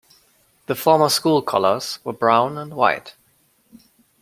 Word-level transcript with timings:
The 0.65 0.73
former 0.73 1.09
school 1.09 1.43
colours 1.43 1.99
were 2.03 2.11
brown 2.11 2.57
and 2.57 2.73
white. 2.73 3.15